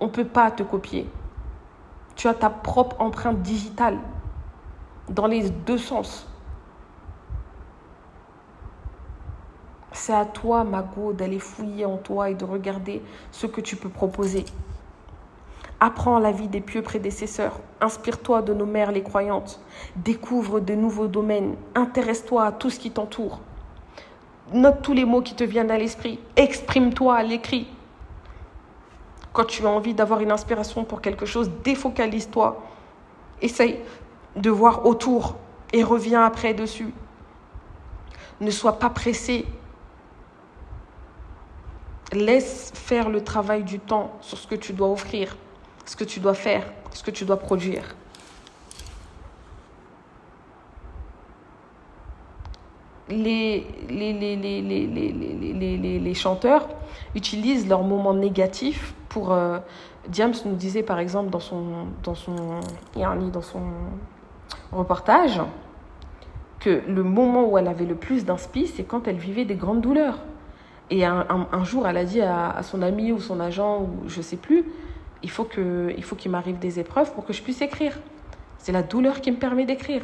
On 0.00 0.06
ne 0.06 0.10
peut 0.10 0.24
pas 0.24 0.50
te 0.50 0.62
copier. 0.62 1.08
Tu 2.16 2.28
as 2.28 2.34
ta 2.34 2.50
propre 2.50 3.00
empreinte 3.00 3.42
digitale 3.42 3.98
dans 5.08 5.26
les 5.26 5.50
deux 5.50 5.78
sens. 5.78 6.26
C'est 9.92 10.14
à 10.14 10.24
toi, 10.24 10.64
Mago, 10.64 11.12
d'aller 11.12 11.38
fouiller 11.38 11.84
en 11.84 11.96
toi 11.96 12.30
et 12.30 12.34
de 12.34 12.44
regarder 12.44 13.02
ce 13.32 13.46
que 13.46 13.60
tu 13.60 13.76
peux 13.76 13.88
proposer. 13.88 14.44
Apprends 15.80 16.18
la 16.18 16.30
vie 16.30 16.48
des 16.48 16.60
pieux 16.60 16.82
prédécesseurs. 16.82 17.58
Inspire-toi 17.80 18.42
de 18.42 18.52
nos 18.52 18.66
mères 18.66 18.92
les 18.92 19.02
croyantes. 19.02 19.60
Découvre 19.96 20.60
de 20.60 20.74
nouveaux 20.74 21.08
domaines. 21.08 21.56
Intéresse-toi 21.74 22.44
à 22.44 22.52
tout 22.52 22.70
ce 22.70 22.78
qui 22.78 22.90
t'entoure. 22.90 23.40
Note 24.52 24.82
tous 24.82 24.92
les 24.92 25.04
mots 25.04 25.22
qui 25.22 25.34
te 25.34 25.44
viennent 25.44 25.70
à 25.70 25.78
l'esprit. 25.78 26.18
Exprime-toi 26.34 27.14
à 27.14 27.22
l'écrit. 27.22 27.68
Quand 29.32 29.44
tu 29.44 29.64
as 29.64 29.70
envie 29.70 29.94
d'avoir 29.94 30.20
une 30.20 30.32
inspiration 30.32 30.84
pour 30.84 31.00
quelque 31.00 31.24
chose, 31.24 31.50
défocalise-toi. 31.62 32.60
Essaye 33.40 33.78
de 34.34 34.50
voir 34.50 34.86
autour 34.86 35.36
et 35.72 35.84
reviens 35.84 36.24
après 36.24 36.52
dessus. 36.52 36.92
Ne 38.40 38.50
sois 38.50 38.78
pas 38.78 38.90
pressé. 38.90 39.46
Laisse 42.12 42.72
faire 42.74 43.08
le 43.08 43.22
travail 43.22 43.62
du 43.62 43.78
temps 43.78 44.10
sur 44.20 44.36
ce 44.36 44.48
que 44.48 44.56
tu 44.56 44.72
dois 44.72 44.90
offrir, 44.90 45.36
ce 45.86 45.94
que 45.94 46.02
tu 46.02 46.18
dois 46.18 46.34
faire, 46.34 46.64
ce 46.92 47.04
que 47.04 47.12
tu 47.12 47.24
dois 47.24 47.36
produire. 47.36 47.94
Les, 53.10 53.66
les, 53.88 54.12
les, 54.12 55.98
les, 55.98 56.14
chanteurs 56.14 56.68
utilisent 57.14 57.68
leurs 57.68 57.82
moments 57.82 58.14
négatifs 58.14 58.94
pour... 59.08 59.32
Euh, 59.32 59.58
Diams 60.08 60.32
nous 60.46 60.54
disait 60.54 60.82
par 60.82 60.98
exemple 60.98 61.30
dans 61.30 61.40
son, 61.40 61.86
dans 62.02 62.14
son, 62.14 62.60
dans 62.96 63.42
son 63.42 63.60
reportage 64.72 65.40
que 66.58 66.82
le 66.86 67.02
moment 67.02 67.48
où 67.48 67.58
elle 67.58 67.68
avait 67.68 67.84
le 67.86 67.94
plus 67.94 68.24
d'inspi, 68.24 68.66
c'est 68.66 68.84
quand 68.84 69.08
elle 69.08 69.16
vivait 69.16 69.44
des 69.44 69.56
grandes 69.56 69.80
douleurs. 69.80 70.18
Et 70.90 71.04
un, 71.04 71.64
jour, 71.64 71.86
elle 71.86 71.96
a 71.96 72.04
dit 72.04 72.20
à, 72.20 72.62
son 72.62 72.82
ami 72.82 73.12
ou 73.12 73.20
son 73.20 73.38
agent, 73.38 73.82
ou 73.82 74.08
je 74.08 74.20
sais 74.20 74.36
plus, 74.36 74.64
il 75.22 75.30
faut 75.30 75.44
qu'il 75.44 76.30
m'arrive 76.30 76.58
des 76.58 76.80
épreuves 76.80 77.12
pour 77.12 77.24
que 77.24 77.32
je 77.32 77.42
puisse 77.42 77.62
écrire. 77.62 77.98
C'est 78.58 78.72
la 78.72 78.82
douleur 78.82 79.20
qui 79.20 79.30
me 79.30 79.36
permet 79.36 79.64
d'écrire. 79.64 80.02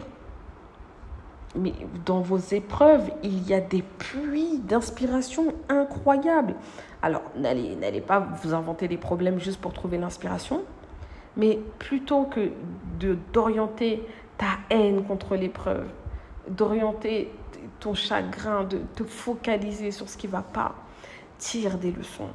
Mais 1.56 1.72
dans 2.04 2.20
vos 2.20 2.38
épreuves, 2.38 3.10
il 3.22 3.46
y 3.48 3.54
a 3.54 3.60
des 3.60 3.82
puits 3.82 4.58
d'inspiration 4.58 5.54
incroyables. 5.68 6.54
Alors, 7.02 7.22
n'allez 7.36 8.00
pas 8.00 8.20
vous 8.42 8.54
inventer 8.54 8.88
des 8.88 8.96
problèmes 8.96 9.38
juste 9.38 9.60
pour 9.60 9.72
trouver 9.72 9.98
l'inspiration, 9.98 10.62
mais 11.36 11.58
plutôt 11.78 12.24
que 12.24 12.50
d'orienter 13.32 14.02
ta 14.38 14.58
haine 14.70 15.04
contre 15.04 15.36
l'épreuve, 15.36 15.86
d'orienter 16.48 17.30
ton 17.80 17.94
chagrin, 17.94 18.64
de 18.64 18.78
te 18.94 19.04
focaliser 19.04 19.90
sur 19.90 20.08
ce 20.08 20.16
qui 20.16 20.26
ne 20.26 20.32
va 20.32 20.42
pas, 20.42 20.74
tire 21.38 21.78
des 21.78 21.92
leçons. 21.92 22.28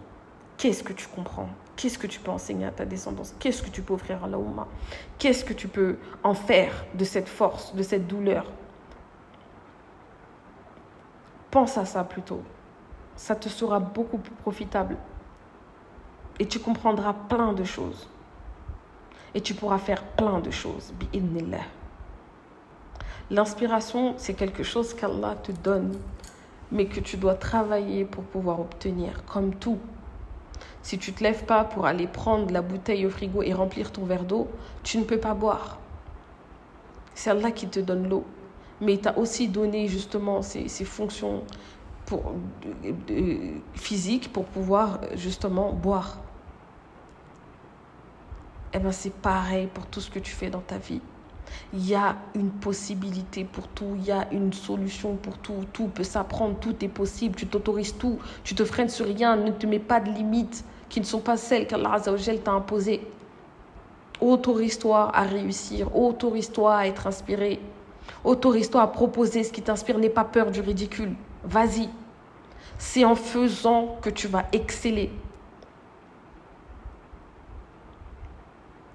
Qu'est-ce 0.58 0.84
que 0.84 0.94
tu 0.94 1.08
comprends? 1.08 1.50
Qu'est-ce 1.76 1.98
que 1.98 2.08
tu 2.08 2.20
peux 2.20 2.32
enseigner 2.32 2.66
à 2.66 2.72
ta 2.72 2.86
descendance? 2.86 3.34
Qu'est-ce 3.40 3.64
que 3.64 3.70
tu 3.70 3.82
peux 3.82 3.94
offrir 3.94 4.24
à 4.24 4.28
la 4.28 4.38
Qu'est-ce 5.18 5.44
que 5.44 5.54
tu 5.54 5.68
peux 5.68 5.98
en 6.24 6.36
faire 6.36 6.86
de 6.94 7.04
cette 7.04 7.28
force, 7.28 7.74
de 7.74 7.82
cette 7.82 8.08
douleur? 8.08 8.46
Pense 11.52 11.78
à 11.78 11.84
ça 11.86 12.06
plutôt. 12.06 12.42
Ça 13.18 13.36
te 13.36 13.50
sera 13.50 13.80
beaucoup 13.80 14.18
plus 14.18 14.34
profitable. 14.34 14.96
Et 16.40 16.48
tu 16.48 16.60
comprendras 16.60 17.14
plein 17.14 17.52
de 17.52 17.66
choses. 17.66 18.10
Et 19.36 19.42
tu 19.42 19.54
pourras 19.54 19.78
faire 19.78 20.04
plein 20.04 20.40
de 20.40 20.50
choses. 20.50 20.94
L'inspiration, 23.30 24.14
c'est 24.18 24.34
quelque 24.34 24.64
chose 24.64 24.94
qu'Allah 24.94 25.36
te 25.36 25.52
donne, 25.52 26.00
mais 26.72 26.86
que 26.86 27.00
tu 27.00 27.18
dois 27.18 27.36
travailler 27.36 28.06
pour 28.06 28.24
pouvoir 28.24 28.60
obtenir, 28.60 29.24
comme 29.26 29.54
tout. 29.56 29.78
Si 30.82 30.98
tu 30.98 31.12
ne 31.12 31.16
te 31.18 31.24
lèves 31.24 31.46
pas 31.46 31.64
pour 31.64 31.86
aller 31.86 32.08
prendre 32.08 32.52
la 32.52 32.62
bouteille 32.62 33.06
au 33.06 33.10
frigo 33.10 33.44
et 33.44 33.54
remplir 33.54 33.92
ton 33.92 34.06
verre 34.06 34.24
d'eau, 34.24 34.48
tu 34.84 34.98
ne 34.98 35.04
peux 35.04 35.20
pas 35.20 35.34
boire. 35.34 35.80
C'est 37.14 37.30
Allah 37.30 37.52
qui 37.52 37.68
te 37.68 37.80
donne 37.80 38.10
l'eau. 38.10 38.26
Mais 38.82 38.94
il 38.94 39.00
t'a 39.00 39.18
aussi 39.18 39.48
donné 39.48 39.88
justement 39.88 40.42
ces, 40.42 40.68
fonctions 40.86 41.44
physiques 43.76 44.34
pour 44.34 44.46
pouvoir 44.46 45.00
justement 45.16 45.72
boire. 45.72 46.18
Eh 48.74 48.80
bien, 48.80 48.92
c'est 48.92 49.14
pareil 49.14 49.68
pour 49.74 49.86
tout 49.86 50.02
ce 50.02 50.10
que 50.10 50.20
tu 50.20 50.32
fais 50.32 50.50
dans 50.50 50.62
ta 50.62 50.78
vie. 50.78 51.02
Il 51.74 51.88
y 51.88 51.96
a 51.96 52.16
une 52.34 52.50
possibilité 52.50 53.44
pour 53.44 53.68
tout, 53.68 53.96
il 53.98 54.06
y 54.06 54.12
a 54.12 54.28
une 54.32 54.54
solution 54.54 55.16
pour 55.16 55.38
tout, 55.38 55.66
tout 55.74 55.88
peut 55.88 56.04
s'apprendre, 56.04 56.56
tout 56.60 56.76
est 56.84 56.90
possible, 56.90 57.36
tu 57.36 57.48
t'autorises 57.48 57.98
tout, 57.98 58.20
tu 58.44 58.56
te 58.56 58.64
freines 58.64 58.90
sur 58.90 59.06
rien, 59.06 59.36
ne 59.36 59.52
te 59.52 59.66
mets 59.66 59.80
pas 59.80 60.00
de 60.00 60.10
limites 60.12 60.64
qui 60.88 61.00
ne 61.00 61.06
sont 61.06 61.20
pas 61.20 61.38
celles 61.38 61.68
qu'Allah 61.68 62.00
t'a 62.00 62.52
imposées. 62.52 63.02
Autorise-toi 64.22 65.12
à 65.14 65.24
réussir, 65.24 65.96
autorise-toi 65.96 66.76
à 66.76 66.88
être 66.88 67.08
inspiré, 67.08 67.60
autorise-toi 68.24 68.82
à 68.82 68.88
proposer 68.88 69.44
ce 69.44 69.52
qui 69.52 69.62
t'inspire, 69.62 69.98
n'aie 69.98 70.10
pas 70.10 70.24
peur 70.24 70.52
du 70.52 70.62
ridicule, 70.62 71.16
vas-y. 71.44 71.90
C'est 72.78 73.06
en 73.06 73.16
faisant 73.16 73.98
que 74.02 74.10
tu 74.10 74.28
vas 74.28 74.46
exceller. 74.52 75.12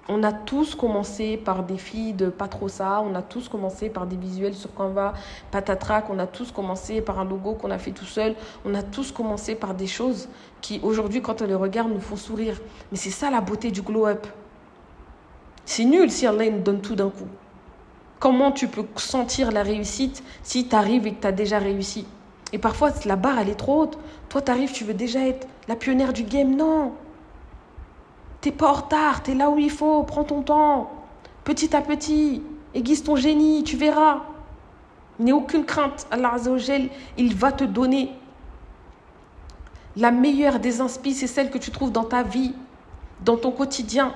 on 0.09 0.23
a 0.23 0.31
tous 0.31 0.75
commencé 0.75 1.37
par 1.37 1.63
des 1.63 1.77
filles 1.77 2.13
de 2.13 2.29
pas 2.29 2.47
trop 2.47 2.67
ça, 2.67 3.01
on 3.01 3.13
a 3.15 3.21
tous 3.21 3.49
commencé 3.49 3.89
par 3.89 4.07
des 4.07 4.15
visuels 4.15 4.53
sur 4.53 4.73
Canva, 4.73 5.13
patatrac, 5.51 6.09
on 6.09 6.19
a 6.19 6.27
tous 6.27 6.51
commencé 6.51 7.01
par 7.01 7.19
un 7.19 7.25
logo 7.25 7.53
qu'on 7.53 7.71
a 7.71 7.77
fait 7.77 7.91
tout 7.91 8.05
seul, 8.05 8.35
on 8.65 8.73
a 8.73 8.83
tous 8.83 9.11
commencé 9.11 9.55
par 9.55 9.73
des 9.73 9.87
choses 9.87 10.29
qui 10.61 10.79
aujourd'hui 10.83 11.21
quand 11.21 11.41
on 11.41 11.45
les 11.45 11.55
regarde 11.55 11.91
nous 11.91 11.99
font 11.99 12.15
sourire. 12.15 12.59
Mais 12.91 12.97
c'est 12.97 13.09
ça 13.09 13.29
la 13.29 13.41
beauté 13.41 13.71
du 13.71 13.81
glow 13.81 14.07
up. 14.07 14.25
C'est 15.65 15.83
nul 15.83 16.09
si 16.09 16.25
Allah 16.25 16.49
nous 16.49 16.61
donne 16.61 16.81
tout 16.81 16.95
d'un 16.95 17.09
coup. 17.09 17.27
Comment 18.19 18.51
tu 18.51 18.67
peux 18.67 18.85
sentir 18.95 19.51
la 19.51 19.63
réussite 19.63 20.23
si 20.43 20.67
tu 20.67 20.75
arrives 20.75 21.05
et 21.05 21.13
que 21.13 21.21
tu 21.21 21.27
as 21.27 21.31
déjà 21.31 21.59
réussi? 21.59 22.05
Et 22.53 22.57
parfois 22.57 22.91
la 23.05 23.15
barre 23.15 23.39
elle 23.39 23.49
est 23.49 23.55
trop 23.55 23.83
haute. 23.83 23.99
Toi 24.29 24.41
tu 24.41 24.51
arrives, 24.51 24.71
tu 24.71 24.83
veux 24.83 24.93
déjà 24.93 25.19
être 25.27 25.47
la 25.67 25.75
pionnière 25.75 26.13
du 26.13 26.23
game. 26.23 26.55
Non, 26.55 26.93
T'es 28.41 28.51
pas 28.51 28.69
en 28.69 28.73
retard, 28.73 29.23
t'es 29.23 29.33
là 29.33 29.49
où 29.49 29.57
il 29.57 29.71
faut, 29.71 30.03
prends 30.03 30.23
ton 30.23 30.41
temps. 30.41 30.91
Petit 31.43 31.75
à 31.75 31.81
petit, 31.81 32.43
aiguise 32.73 33.03
ton 33.03 33.15
génie, 33.15 33.63
tu 33.63 33.77
verras. 33.77 34.21
N'aie 35.19 35.31
aucune 35.31 35.65
crainte. 35.65 36.07
Allah 36.11 36.33
Azzawajal, 36.33 36.89
il 37.17 37.35
va 37.35 37.51
te 37.51 37.63
donner. 37.63 38.11
La 39.95 40.11
meilleure 40.11 40.59
des 40.59 40.81
inspi, 40.81 41.13
c'est 41.13 41.27
celle 41.27 41.49
que 41.49 41.57
tu 41.57 41.71
trouves 41.71 41.91
dans 41.91 42.03
ta 42.03 42.21
vie, 42.21 42.53
dans 43.21 43.37
ton 43.37 43.51
quotidien. 43.51 44.13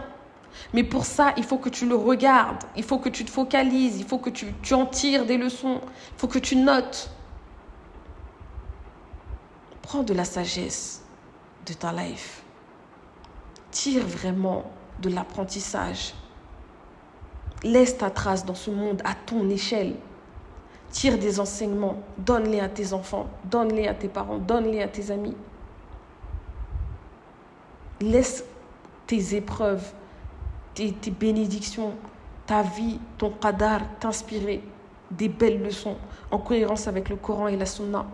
Mais 0.73 0.83
pour 0.83 1.05
ça, 1.05 1.33
il 1.37 1.43
faut 1.43 1.57
que 1.57 1.69
tu 1.69 1.87
le 1.87 1.95
regardes, 1.95 2.63
il 2.75 2.83
faut 2.83 2.99
que 2.99 3.09
tu 3.09 3.25
te 3.25 3.31
focalises, 3.31 3.99
il 3.99 4.05
faut 4.05 4.17
que 4.17 4.29
tu, 4.29 4.53
tu 4.61 4.73
en 4.73 4.85
tires 4.85 5.25
des 5.25 5.37
leçons, 5.37 5.81
il 5.83 6.19
faut 6.19 6.27
que 6.27 6.39
tu 6.39 6.55
notes. 6.55 7.11
Prends 9.81 10.03
de 10.03 10.13
la 10.13 10.25
sagesse 10.25 11.03
de 11.65 11.73
ta 11.73 11.91
life 11.91 12.43
tire 13.71 14.05
vraiment 14.05 14.65
de 15.01 15.09
l'apprentissage. 15.09 16.13
Laisse 17.63 17.97
ta 17.97 18.09
trace 18.09 18.45
dans 18.45 18.55
ce 18.55 18.69
monde 18.69 19.01
à 19.05 19.15
ton 19.15 19.49
échelle. 19.49 19.95
Tire 20.91 21.17
des 21.17 21.39
enseignements, 21.39 21.97
donne-les 22.17 22.59
à 22.59 22.67
tes 22.67 22.91
enfants, 22.93 23.29
donne-les 23.45 23.87
à 23.87 23.93
tes 23.93 24.09
parents, 24.09 24.37
donne-les 24.37 24.81
à 24.81 24.87
tes 24.87 25.09
amis. 25.09 25.37
Laisse 28.01 28.43
tes 29.07 29.35
épreuves, 29.35 29.93
tes, 30.73 31.11
bénédictions, 31.11 31.93
ta 32.45 32.61
vie, 32.61 32.99
ton 33.17 33.31
qadar 33.31 33.81
t'inspirer 33.99 34.63
des 35.09 35.29
belles 35.29 35.61
leçons 35.61 35.97
en 36.29 36.37
cohérence 36.37 36.87
avec 36.87 37.09
le 37.09 37.17
Coran 37.17 37.47
et 37.47 37.57
la 37.57 37.65
Sunna. 37.65 38.05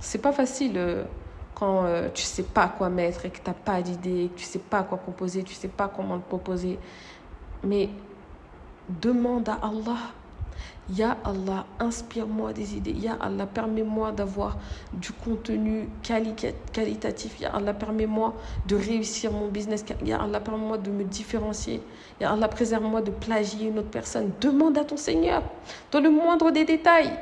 C'est 0.00 0.20
pas 0.20 0.32
facile 0.32 0.72
euh, 0.76 1.04
quand 1.54 1.84
euh, 1.84 2.08
tu 2.12 2.22
sais 2.22 2.42
pas 2.42 2.66
quoi 2.66 2.88
mettre 2.88 3.24
et 3.24 3.30
que 3.30 3.38
tu 3.38 3.46
n'as 3.46 3.54
pas 3.54 3.80
d'idée, 3.80 4.30
que 4.34 4.40
tu 4.40 4.44
sais 4.44 4.58
pas 4.58 4.82
quoi 4.82 4.98
proposer, 4.98 5.44
tu 5.44 5.54
sais 5.54 5.68
pas 5.68 5.88
comment 5.88 6.18
te 6.18 6.26
proposer. 6.26 6.78
Mais 7.62 7.88
demande 8.88 9.48
à 9.48 9.60
Allah. 9.62 10.12
Ya 10.90 11.16
Allah, 11.24 11.64
inspire-moi 11.78 12.52
des 12.52 12.76
idées. 12.76 12.92
Ya 12.92 13.16
Allah, 13.20 13.46
permets-moi 13.46 14.10
d'avoir 14.12 14.58
du 14.92 15.12
contenu 15.12 15.88
qualitatif. 16.02 17.40
Ya 17.40 17.54
Allah, 17.54 17.72
permets-moi 17.72 18.34
de 18.66 18.76
réussir 18.76 19.32
mon 19.32 19.48
business. 19.48 19.84
Ya 20.04 20.20
Allah, 20.20 20.40
permets-moi 20.40 20.78
de 20.78 20.90
me 20.90 21.04
différencier. 21.04 21.80
Ya 22.20 22.32
Allah, 22.32 22.48
préserve-moi 22.48 23.00
de 23.00 23.10
plagier 23.10 23.68
une 23.68 23.78
autre 23.78 23.90
personne. 23.90 24.32
Demande 24.40 24.76
à 24.76 24.84
ton 24.84 24.96
Seigneur, 24.96 25.42
dans 25.92 26.00
le 26.00 26.10
moindre 26.10 26.50
des 26.50 26.64
détails. 26.64 27.12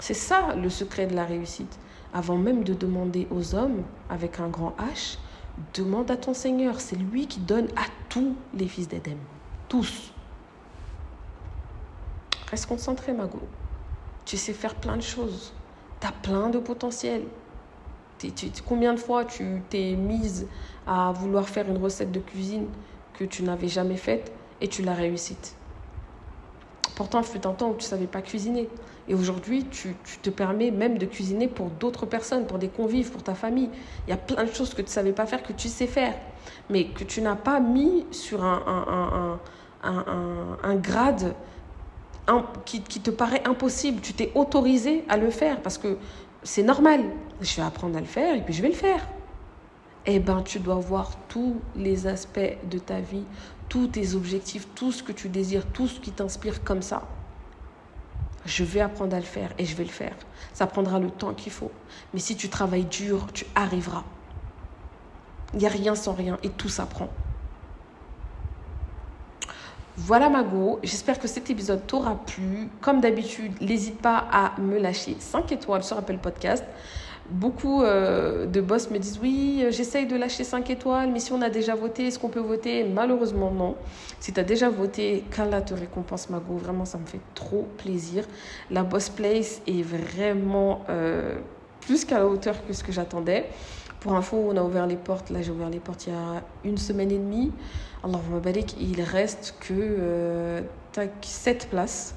C'est 0.00 0.14
ça 0.14 0.54
le 0.56 0.68
secret 0.68 1.06
de 1.06 1.14
la 1.14 1.24
réussite. 1.24 1.78
Avant 2.14 2.36
même 2.36 2.64
de 2.64 2.74
demander 2.74 3.28
aux 3.30 3.54
hommes 3.54 3.82
avec 4.10 4.40
un 4.40 4.48
grand 4.48 4.74
H, 4.78 5.18
demande 5.74 6.10
à 6.10 6.16
ton 6.16 6.34
Seigneur. 6.34 6.80
C'est 6.80 6.96
lui 6.96 7.26
qui 7.26 7.40
donne 7.40 7.68
à 7.76 7.84
tous 8.08 8.34
les 8.54 8.66
fils 8.66 8.88
d'Éden. 8.88 9.16
Tous. 9.68 10.11
Reste 12.52 12.66
concentré, 12.66 13.14
Mago. 13.14 13.40
Tu 14.26 14.36
sais 14.36 14.52
faire 14.52 14.74
plein 14.74 14.98
de 14.98 15.02
choses. 15.02 15.54
Tu 16.00 16.06
as 16.06 16.12
plein 16.12 16.50
de 16.50 16.58
potentiel. 16.58 17.22
combien 18.66 18.92
de 18.92 18.98
fois 18.98 19.24
tu 19.24 19.62
t'es 19.70 19.96
mise 19.96 20.46
à 20.86 21.12
vouloir 21.12 21.48
faire 21.48 21.66
une 21.70 21.78
recette 21.78 22.12
de 22.12 22.20
cuisine 22.20 22.66
que 23.14 23.24
tu 23.24 23.42
n'avais 23.42 23.68
jamais 23.68 23.96
faite 23.96 24.32
et 24.60 24.68
tu 24.68 24.82
l'as 24.82 24.92
réussite? 24.92 25.56
Pourtant, 26.94 27.20
il 27.20 27.24
fut 27.24 27.46
un 27.46 27.54
temps 27.54 27.70
où 27.70 27.74
tu 27.74 27.84
ne 27.86 27.88
savais 27.88 28.06
pas 28.06 28.20
cuisiner. 28.20 28.68
Et 29.08 29.14
aujourd'hui, 29.14 29.64
tu, 29.70 29.96
te 30.20 30.28
permets 30.28 30.70
même 30.70 30.98
de 30.98 31.06
cuisiner 31.06 31.48
pour 31.48 31.70
d'autres 31.70 32.04
personnes, 32.04 32.46
pour 32.46 32.58
des 32.58 32.68
convives, 32.68 33.10
pour 33.10 33.22
ta 33.22 33.34
famille. 33.34 33.70
Il 34.06 34.10
y 34.10 34.12
a 34.12 34.18
plein 34.18 34.44
de 34.44 34.52
choses 34.52 34.74
que 34.74 34.82
tu 34.82 34.88
ne 34.88 34.88
savais 34.88 35.12
pas 35.12 35.24
faire, 35.24 35.42
que 35.42 35.54
tu 35.54 35.68
sais 35.68 35.86
faire, 35.86 36.14
mais 36.68 36.88
que 36.88 37.04
tu 37.04 37.22
n'as 37.22 37.34
pas 37.34 37.60
mis 37.60 38.04
sur 38.10 38.44
un, 38.44 39.40
un, 39.82 40.76
grade 40.76 41.34
qui, 42.64 42.82
qui, 42.82 43.00
te 43.00 43.10
paraît 43.10 43.42
impossible. 43.46 44.00
Tu 44.00 44.12
t'es 44.14 44.32
autorisé 44.34 45.04
à 45.08 45.16
le 45.16 45.30
faire 45.30 45.60
parce 45.60 45.78
que 45.78 45.98
c'est 46.42 46.62
normal. 46.62 47.02
Je 47.40 47.56
vais 47.56 47.62
apprendre 47.62 47.96
à 47.96 48.00
le 48.00 48.06
faire 48.06 48.34
et 48.36 48.42
puis 48.42 48.54
je 48.54 48.62
vais 48.62 48.68
le 48.68 48.74
faire. 48.74 49.06
Eh 50.06 50.18
bien, 50.18 50.42
tu 50.42 50.58
dois 50.58 50.76
voir 50.76 51.12
tous 51.28 51.56
les 51.76 52.06
aspects 52.06 52.56
de 52.68 52.78
ta 52.78 53.00
vie, 53.00 53.24
tous 53.68 53.86
tes 53.86 54.14
objectifs, 54.14 54.66
tout 54.74 54.90
ce 54.90 55.02
que 55.02 55.12
tu 55.12 55.28
désires, 55.28 55.66
tout 55.66 55.86
ce 55.86 56.00
qui 56.00 56.10
t'inspire 56.10 56.64
comme 56.64 56.82
ça 56.82 57.02
je 58.44 58.64
vais 58.64 58.80
apprendre 58.80 59.14
à 59.14 59.20
le 59.20 59.24
faire 59.24 59.52
et 59.58 59.64
je 59.64 59.76
vais 59.76 59.84
le 59.84 59.90
faire. 59.90 60.14
Ça 60.52 60.66
prendra 60.66 60.98
le 60.98 61.10
temps 61.10 61.34
qu'il 61.34 61.52
faut. 61.52 61.70
Mais 62.12 62.20
si 62.20 62.36
tu 62.36 62.48
travailles 62.48 62.84
dur, 62.84 63.26
tu 63.32 63.46
arriveras. 63.54 64.04
Il 65.54 65.60
n'y 65.60 65.66
a 65.66 65.70
rien 65.70 65.94
sans 65.94 66.12
rien 66.12 66.38
et 66.42 66.48
tout 66.48 66.68
s'apprend. 66.68 67.08
Voilà 69.98 70.30
Mago, 70.30 70.78
j'espère 70.82 71.18
que 71.18 71.28
cet 71.28 71.50
épisode 71.50 71.86
t'aura 71.86 72.14
plu. 72.24 72.68
Comme 72.80 73.02
d'habitude, 73.02 73.52
n'hésite 73.60 74.00
pas 74.00 74.24
à 74.32 74.58
me 74.58 74.78
lâcher 74.78 75.16
5 75.18 75.52
étoiles 75.52 75.84
sur 75.84 75.98
Apple 75.98 76.16
Podcast. 76.16 76.64
Beaucoup 77.28 77.82
euh, 77.82 78.46
de 78.46 78.62
boss 78.62 78.90
me 78.90 78.98
disent 78.98 79.18
oui, 79.22 79.66
j'essaye 79.68 80.06
de 80.06 80.16
lâcher 80.16 80.44
5 80.44 80.70
étoiles, 80.70 81.10
mais 81.12 81.20
si 81.20 81.30
on 81.32 81.42
a 81.42 81.50
déjà 81.50 81.74
voté, 81.74 82.06
est-ce 82.06 82.18
qu'on 82.18 82.30
peut 82.30 82.40
voter? 82.40 82.84
Malheureusement 82.84 83.50
non. 83.50 83.76
Si 84.18 84.32
tu 84.32 84.40
as 84.40 84.44
déjà 84.44 84.70
voté, 84.70 85.24
qu'Allah 85.30 85.60
te 85.60 85.74
récompense 85.74 86.30
Mago, 86.30 86.56
vraiment 86.56 86.86
ça 86.86 86.96
me 86.96 87.04
fait 87.04 87.20
trop 87.34 87.68
plaisir. 87.76 88.24
La 88.70 88.84
Boss 88.84 89.10
Place 89.10 89.60
est 89.66 89.82
vraiment 89.82 90.86
euh, 90.88 91.34
plus 91.82 92.06
qu'à 92.06 92.18
la 92.18 92.26
hauteur 92.26 92.66
que 92.66 92.72
ce 92.72 92.82
que 92.82 92.92
j'attendais. 92.92 93.50
Pour 94.02 94.14
info, 94.14 94.36
on 94.36 94.56
a 94.56 94.62
ouvert 94.64 94.88
les 94.88 94.96
portes, 94.96 95.30
là 95.30 95.42
j'ai 95.42 95.52
ouvert 95.52 95.70
les 95.70 95.78
portes 95.78 96.08
il 96.08 96.12
y 96.12 96.16
a 96.16 96.42
une 96.64 96.76
semaine 96.76 97.12
et 97.12 97.18
demie. 97.18 97.52
Allah 98.02 98.18
barik, 98.42 98.74
il 98.80 99.00
reste 99.00 99.54
que 99.60 99.72
euh, 99.72 100.60
7 101.20 101.68
places. 101.70 102.16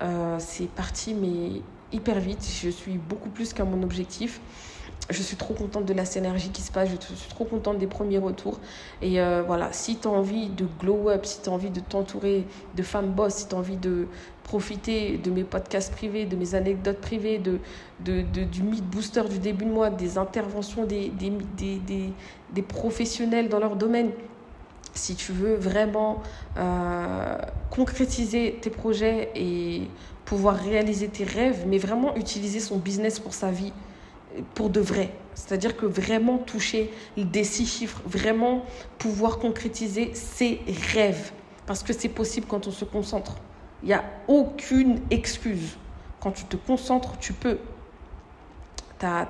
Euh, 0.00 0.36
c'est 0.38 0.68
parti, 0.68 1.12
mais 1.12 1.60
hyper 1.92 2.20
vite. 2.20 2.48
Je 2.62 2.68
suis 2.68 2.98
beaucoup 2.98 3.30
plus 3.30 3.52
qu'à 3.52 3.64
mon 3.64 3.82
objectif. 3.82 4.40
Je 5.10 5.20
suis 5.22 5.36
trop 5.36 5.54
contente 5.54 5.86
de 5.86 5.92
la 5.92 6.04
synergie 6.04 6.50
qui 6.50 6.62
se 6.62 6.70
passe. 6.70 6.88
Je 6.88 7.14
suis 7.16 7.28
trop 7.28 7.44
contente 7.44 7.78
des 7.78 7.88
premiers 7.88 8.18
retours. 8.18 8.60
Et 9.02 9.20
euh, 9.20 9.42
voilà, 9.44 9.72
si 9.72 9.96
tu 9.96 10.06
as 10.06 10.12
envie 10.12 10.50
de 10.50 10.68
glow 10.78 11.10
up, 11.10 11.26
si 11.26 11.42
tu 11.42 11.48
as 11.48 11.52
envie 11.52 11.70
de 11.70 11.80
t'entourer 11.80 12.46
de 12.76 12.82
femmes 12.84 13.10
boss, 13.10 13.34
si 13.34 13.48
tu 13.48 13.56
as 13.56 13.58
envie 13.58 13.76
de 13.76 14.06
profiter 14.44 15.18
de 15.18 15.30
mes 15.30 15.42
podcasts 15.42 15.92
privés, 15.92 16.26
de 16.26 16.36
mes 16.36 16.54
anecdotes 16.54 17.00
privées, 17.00 17.38
de, 17.38 17.58
de, 18.04 18.22
du 18.44 18.62
Meet 18.62 18.84
Booster 18.84 19.24
du 19.28 19.38
début 19.38 19.64
de 19.64 19.70
mois, 19.70 19.90
des 19.90 20.16
interventions 20.18 20.84
des, 20.84 21.08
des, 21.08 21.32
des, 21.56 22.12
des 22.52 22.62
professionnels 22.62 23.48
dans 23.48 23.58
leur 23.58 23.74
domaine, 23.74 24.10
si 24.94 25.16
tu 25.16 25.32
veux 25.32 25.54
vraiment 25.54 26.22
euh, 26.56 27.36
concrétiser 27.70 28.58
tes 28.60 28.70
projets 28.70 29.30
et 29.34 29.88
pouvoir 30.24 30.56
réaliser 30.56 31.08
tes 31.08 31.24
rêves, 31.24 31.64
mais 31.66 31.78
vraiment 31.78 32.14
utiliser 32.14 32.60
son 32.60 32.78
business 32.78 33.18
pour 33.18 33.34
sa 33.34 33.50
vie, 33.50 33.72
pour 34.54 34.70
de 34.70 34.80
vrai. 34.80 35.10
C'est-à-dire 35.34 35.76
que 35.76 35.86
vraiment 35.86 36.38
toucher 36.38 36.92
des 37.16 37.44
six 37.44 37.66
chiffres, 37.66 38.00
vraiment 38.06 38.64
pouvoir 38.98 39.38
concrétiser 39.38 40.14
ses 40.14 40.60
rêves. 40.92 41.32
Parce 41.66 41.82
que 41.82 41.92
c'est 41.92 42.08
possible 42.08 42.46
quand 42.48 42.66
on 42.66 42.70
se 42.70 42.84
concentre. 42.84 43.36
Il 43.84 43.88
n'y 43.88 43.92
a 43.92 44.04
aucune 44.28 45.02
excuse. 45.10 45.76
Quand 46.18 46.30
tu 46.30 46.44
te 46.44 46.56
concentres, 46.56 47.18
tu 47.18 47.34
peux. 47.34 47.58
Tu 48.98 49.04
as, 49.04 49.26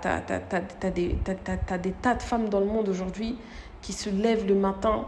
des, 0.95 1.17
tas 2.01 2.15
de 2.15 2.23
femmes 2.23 2.49
dans 2.49 2.61
le 2.61 2.67
monde 2.67 2.89
aujourd'hui 2.89 3.37
qui 3.83 3.93
se 3.93 4.09
lèvent 4.09 4.47
le 4.47 4.55
matin 4.55 5.07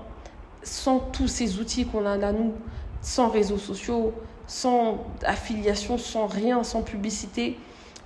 sans 0.64 0.98
tous 0.98 1.28
ces 1.28 1.60
outils 1.60 1.86
qu'on 1.86 2.04
a 2.04 2.16
là, 2.16 2.32
nous, 2.32 2.54
sans 3.00 3.28
réseaux 3.28 3.56
sociaux, 3.56 4.12
sans 4.48 5.06
affiliation, 5.24 5.96
sans 5.96 6.26
rien, 6.26 6.64
sans 6.64 6.82
publicité, 6.82 7.56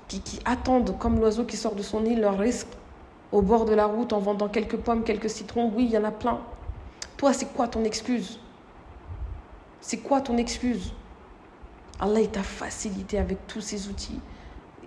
qui, 0.08 0.20
qui 0.20 0.40
attendent 0.44 0.98
comme 0.98 1.18
l'oiseau 1.18 1.44
qui 1.44 1.56
sort 1.56 1.74
de 1.74 1.82
son 1.82 2.04
île 2.04 2.20
leur 2.20 2.36
risque 2.36 2.68
au 3.32 3.40
bord 3.40 3.64
de 3.64 3.72
la 3.72 3.86
route 3.86 4.12
en 4.12 4.18
vendant 4.18 4.48
quelques 4.50 4.76
pommes, 4.76 5.04
quelques 5.04 5.30
citrons. 5.30 5.72
Oui, 5.74 5.86
il 5.86 5.90
y 5.90 5.96
en 5.96 6.04
a 6.04 6.10
plein. 6.10 6.38
Toi, 7.16 7.32
c'est 7.32 7.50
quoi 7.54 7.66
ton 7.66 7.82
excuse? 7.84 8.38
C'est 9.80 9.98
quoi 10.00 10.20
ton 10.20 10.36
excuse? 10.36 10.92
Allah 12.00 12.26
t'a 12.26 12.42
facilité 12.42 13.18
avec 13.18 13.46
tous 13.46 13.60
ces 13.60 13.88
outils. 13.88 14.20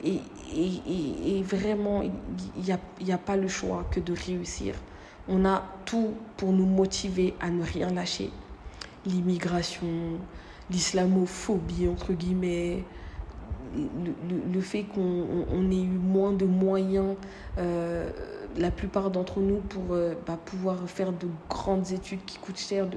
Et, 0.03 0.19
et, 0.53 1.37
et, 1.37 1.43
vraiment, 1.43 2.01
il 2.01 2.11
n'y 2.63 2.71
a, 2.71 3.15
a 3.15 3.17
pas 3.17 3.37
le 3.37 3.47
choix 3.47 3.85
que 3.89 3.99
de 3.99 4.13
réussir. 4.13 4.75
On 5.29 5.45
a 5.45 5.63
tout 5.85 6.13
pour 6.35 6.51
nous 6.51 6.65
motiver 6.65 7.35
à 7.39 7.49
ne 7.49 7.63
rien 7.63 7.89
lâcher. 7.89 8.29
L'immigration, 9.05 9.87
l'islamophobie, 10.69 11.87
entre 11.87 12.11
guillemets, 12.13 12.83
le, 14.53 14.61
fait 14.61 14.83
qu'on 14.83 15.71
ait 15.71 15.83
eu 15.83 15.87
moins 15.87 16.33
de 16.33 16.45
moyens, 16.45 17.15
euh, 17.57 18.09
la 18.57 18.71
plupart 18.71 19.09
d'entre 19.09 19.39
nous, 19.39 19.57
pour 19.57 19.83
euh, 19.91 20.13
bah, 20.27 20.37
pouvoir 20.43 20.77
faire 20.87 21.11
de 21.11 21.27
grandes 21.49 21.91
études 21.91 22.25
qui 22.25 22.37
coûtent 22.37 22.59
cher. 22.59 22.87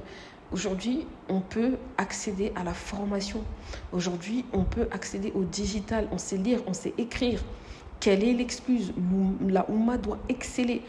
Aujourd'hui, 0.53 1.05
on 1.27 1.41
peut 1.41 1.73
accéder 1.97 2.53
à 2.55 2.63
la 2.63 2.73
formation. 2.73 3.43
Aujourd'hui, 3.91 4.45
on 4.53 4.63
peut 4.63 4.87
accéder 4.91 5.33
au 5.35 5.43
digital. 5.43 6.07
On 6.13 6.17
sait 6.17 6.37
lire, 6.37 6.61
on 6.67 6.73
sait 6.73 6.93
écrire. 6.97 7.43
Quelle 7.99 8.23
est 8.23 8.33
l'excuse? 8.33 8.93
La 9.45 9.69
Oumma 9.69 9.97
doit 9.97 10.19
exceller. 10.29 10.83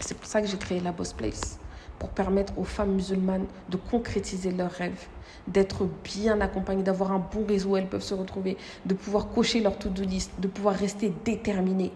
C'est 0.00 0.16
pour 0.16 0.26
ça 0.26 0.40
que 0.40 0.48
j'ai 0.48 0.56
créé 0.56 0.80
la 0.80 0.90
Boss 0.90 1.12
Place, 1.12 1.60
pour 2.00 2.08
permettre 2.08 2.58
aux 2.58 2.64
femmes 2.64 2.94
musulmanes 2.94 3.46
de 3.68 3.76
concrétiser 3.76 4.50
leurs 4.50 4.72
rêves, 4.72 5.06
d'être 5.46 5.86
bien 6.02 6.40
accompagnées, 6.40 6.82
d'avoir 6.82 7.12
un 7.12 7.20
bon 7.20 7.46
réseau 7.46 7.70
où 7.70 7.76
elles 7.76 7.88
peuvent 7.88 8.02
se 8.02 8.14
retrouver, 8.14 8.56
de 8.84 8.94
pouvoir 8.94 9.28
cocher 9.28 9.60
leur 9.60 9.78
to-do 9.78 10.02
list, 10.02 10.32
de 10.40 10.48
pouvoir 10.48 10.74
rester 10.74 11.12
déterminées. 11.24 11.92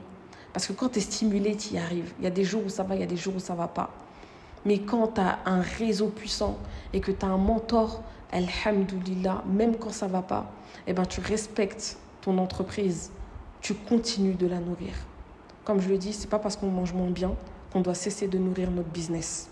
Parce 0.53 0.69
que 0.69 0.73
quand 0.73 0.91
tu 0.91 0.99
es 0.99 1.03
stimulé, 1.03 1.57
tu 1.57 1.75
y 1.75 1.79
arrives. 1.79 2.13
Il 2.21 2.25
y 2.25 2.29
a 2.29 2.31
des 2.31 2.45
jours 2.45 2.63
où 2.65 2.69
ça 2.69 2.85
va, 2.85 2.95
il 2.95 3.01
y 3.01 3.05
a 3.05 3.09
des 3.09 3.17
jours 3.17 3.35
où 3.35 3.41
ça 3.41 3.57
va 3.57 3.67
pas. 3.67 3.93
Mais 4.67 4.81
quand 4.81 5.15
tu 5.15 5.21
as 5.23 5.39
un 5.47 5.63
réseau 5.63 6.09
puissant 6.09 6.59
et 6.93 7.01
que 7.01 7.13
tu 7.13 7.25
as 7.25 7.29
un 7.29 7.39
mentor, 7.39 8.03
alhamdoulilah, 8.33 9.45
même 9.47 9.77
quand 9.77 9.91
ça 9.91 10.07
va 10.07 10.21
pas, 10.21 10.53
eh 10.87 10.93
ben, 10.93 11.07
tu 11.07 11.21
respectes 11.21 11.97
ton 12.21 12.37
entreprise. 12.37 13.11
Tu 13.63 13.73
continues 13.75 14.35
de 14.35 14.47
la 14.47 14.59
nourrir. 14.59 14.93
Comme 15.65 15.81
je 15.81 15.89
le 15.89 15.97
dis, 15.97 16.13
c'est 16.13 16.29
pas 16.29 16.39
parce 16.39 16.57
qu'on 16.57 16.67
mange 16.67 16.93
moins 16.93 17.11
bien 17.11 17.33
on 17.77 17.81
doit 17.81 17.95
cesser 17.95 18.27
de 18.27 18.39
nourrir 18.39 18.71
notre 18.71 18.89
business. 18.89 19.49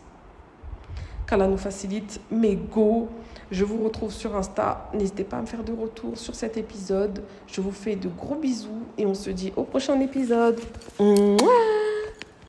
Qu'Allah 1.27 1.47
nous 1.47 1.59
facilite, 1.59 2.21
mais 2.31 2.57
go 2.57 3.09
Je 3.51 3.65
vous 3.65 3.83
retrouve 3.85 4.13
sur 4.13 4.35
Insta. 4.35 4.91
N'hésitez 4.95 5.25
pas 5.25 5.39
à 5.39 5.43
me 5.43 5.47
faire 5.47 5.63
de 5.63 5.73
retour 5.73 6.17
sur 6.17 6.35
cet 6.35 6.57
épisode. 6.57 7.23
Je 7.47 7.61
vous 7.61 7.73
fais 7.73 7.97
de 7.97 8.09
gros 8.09 8.37
bisous 8.37 8.83
et 8.99 9.07
on 9.07 9.15
se 9.15 9.31
dit 9.31 9.53
au 9.57 9.65
prochain 9.65 10.01
épisode. 10.01 10.61